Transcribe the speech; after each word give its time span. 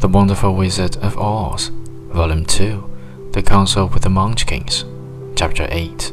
The 0.00 0.08
Wonderful 0.08 0.54
Wizard 0.54 0.96
of 0.96 1.18
Oz, 1.18 1.68
Volume 2.08 2.46
2 2.46 3.30
The 3.32 3.42
Council 3.42 3.86
with 3.86 4.02
the 4.02 4.08
Munchkins, 4.08 4.84
Chapter 5.36 5.68
8. 5.70 6.12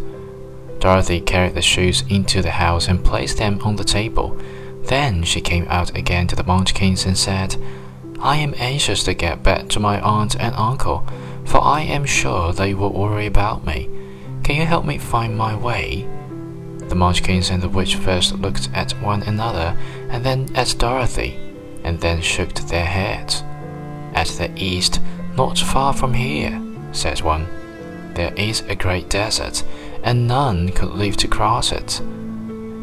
Dorothy 0.80 1.22
carried 1.22 1.56
the 1.56 1.62
shoes 1.62 2.04
into 2.10 2.42
the 2.42 2.52
house 2.52 2.88
and 2.88 3.04
placed 3.04 3.38
them 3.38 3.60
on 3.64 3.78
the 3.78 3.84
table. 3.84 4.38
Then 4.84 5.24
she 5.24 5.42
came 5.42 5.66
out 5.70 5.98
again 5.98 6.28
to 6.28 6.36
the 6.36 6.44
Munchkins 6.44 7.06
and 7.06 7.18
said, 7.18 7.56
I 8.20 8.36
am 8.36 8.54
anxious 8.58 9.04
to 9.06 9.14
get 9.14 9.42
back 9.42 9.70
to 9.70 9.80
my 9.80 10.00
aunt 10.02 10.36
and 10.40 10.54
uncle, 10.56 11.08
for 11.46 11.62
I 11.64 11.82
am 11.82 12.06
sure 12.06 12.54
they 12.54 12.74
will 12.74 12.94
worry 12.94 13.26
about 13.26 13.66
me. 13.66 13.90
Can 14.44 14.58
you 14.58 14.66
help 14.66 14.86
me 14.86 14.98
find 14.98 15.36
my 15.36 15.56
way? 15.56 16.08
The 16.90 16.96
Munchkins 16.96 17.50
and 17.50 17.62
the 17.62 17.70
witch 17.70 17.96
first 17.96 18.34
looked 18.40 18.70
at 18.74 18.94
one 19.02 19.24
another, 19.24 19.78
and 20.10 20.24
then 20.24 20.50
at 20.56 20.76
Dorothy, 20.78 21.38
and 21.84 22.00
then 22.00 22.22
shook 22.22 22.54
their 22.54 22.86
heads. 22.86 23.44
At 24.14 24.28
the 24.28 24.52
east, 24.56 25.02
not 25.36 25.58
far 25.58 25.94
from 25.94 26.14
here, 26.14 26.62
said 26.92 27.22
one, 27.22 27.48
there 28.14 28.34
is 28.34 28.62
a 28.62 28.76
great 28.76 29.10
desert, 29.10 29.64
and 30.04 30.28
none 30.28 30.70
could 30.70 30.90
live 30.90 31.18
to 31.18 31.28
cross 31.28 31.72
it. 31.72 32.02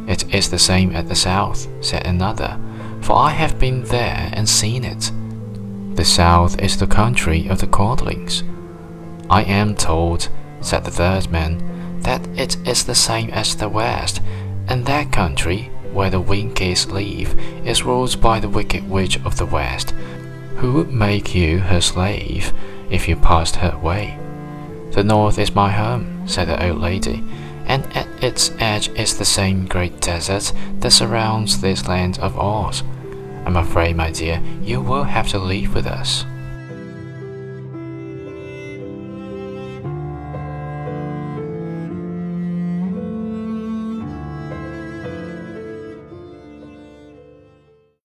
It 0.06 0.32
is 0.34 0.50
the 0.50 0.58
same 0.58 0.94
at 0.94 1.08
the 1.08 1.16
south, 1.16 1.66
said 1.80 2.06
another, 2.06 2.58
for 3.00 3.16
I 3.16 3.30
have 3.30 3.58
been 3.58 3.82
there 3.84 4.30
and 4.32 4.48
seen 4.48 4.84
it. 4.84 5.10
The 5.96 6.04
south 6.04 6.60
is 6.60 6.76
the 6.76 6.86
country 6.86 7.48
of 7.48 7.60
the 7.60 7.66
Quadlings. 7.66 8.42
I 9.30 9.42
am 9.42 9.74
told, 9.74 10.28
said 10.60 10.84
the 10.84 10.90
third 10.90 11.30
man, 11.30 11.73
that 12.04 12.26
it 12.38 12.56
is 12.66 12.84
the 12.84 12.94
same 12.94 13.30
as 13.30 13.56
the 13.56 13.68
west, 13.68 14.20
and 14.68 14.86
that 14.86 15.12
country, 15.12 15.70
where 15.92 16.10
the 16.10 16.20
Winkies 16.20 16.86
live, 16.86 17.38
is 17.66 17.82
ruled 17.82 18.20
by 18.20 18.40
the 18.40 18.48
wicked 18.48 18.88
witch 18.88 19.18
of 19.24 19.36
the 19.36 19.46
west, 19.46 19.90
who 20.56 20.72
would 20.72 20.92
make 20.92 21.34
you 21.34 21.58
her 21.58 21.80
slave 21.80 22.52
if 22.90 23.08
you 23.08 23.16
passed 23.16 23.56
her 23.56 23.76
way. 23.78 24.18
The 24.92 25.04
north 25.04 25.38
is 25.38 25.54
my 25.54 25.70
home, 25.70 26.28
said 26.28 26.48
the 26.48 26.68
old 26.68 26.80
lady, 26.80 27.22
and 27.66 27.84
at 27.96 28.06
its 28.22 28.52
edge 28.58 28.88
is 28.90 29.18
the 29.18 29.24
same 29.24 29.66
great 29.66 30.00
desert 30.00 30.52
that 30.80 30.92
surrounds 30.92 31.60
this 31.60 31.88
land 31.88 32.18
of 32.18 32.38
Oz. 32.38 32.82
I'm 33.44 33.56
afraid, 33.56 33.96
my 33.96 34.10
dear, 34.10 34.40
you 34.62 34.80
will 34.80 35.04
have 35.04 35.28
to 35.28 35.38
leave 35.38 35.74
with 35.74 35.86
us. 35.86 36.24